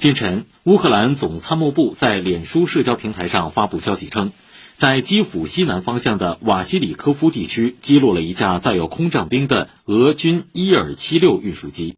[0.00, 4.32] 今晨乌克兰总参谋部在脸书社交平台上发布消息称
[4.74, 11.88] 在基辅西南方向的瓦西里科夫地区击落了一架载有空降兵的俄军伊尔七六运输机。